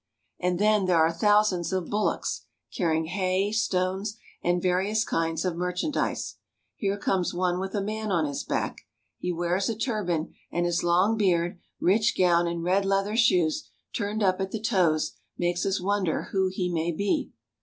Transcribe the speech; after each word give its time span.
And 0.39 0.57
then 0.57 0.87
there 0.87 0.97
are 0.97 1.13
thousands 1.13 1.71
of 1.71 1.91
bullocks, 1.91 2.45
carrying 2.75 3.05
hay, 3.05 3.51
stones, 3.51 4.17
and 4.43 4.59
various 4.59 5.03
kinds 5.05 5.45
of 5.45 5.55
merchandise. 5.55 6.37
Here 6.75 6.97
comes 6.97 7.35
one 7.35 7.59
with 7.59 7.75
a 7.75 7.83
man 7.83 8.11
on 8.11 8.25
his 8.25 8.43
back. 8.43 8.77
He 9.19 9.31
wears 9.31 9.69
a 9.69 9.75
turban, 9.77 10.33
and 10.51 10.65
his 10.65 10.81
long 10.83 11.17
beard, 11.17 11.59
rich 11.79 12.17
gown, 12.17 12.47
and 12.47 12.63
red 12.63 12.83
leather 12.83 13.15
shoes 13.15 13.69
turned 13.93 14.23
up 14.23 14.41
at 14.41 14.49
the 14.49 14.59
toes, 14.59 15.17
make 15.37 15.57
us 15.63 15.79
wonder 15.79 16.29
who 16.31 16.47
he 16.51 16.67
may 16.73 16.91
be. 16.91 17.29